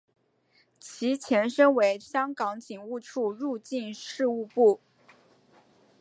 [0.79, 4.79] 其前身为香港警务处入境事务部。